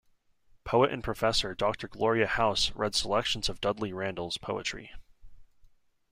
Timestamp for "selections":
2.95-3.49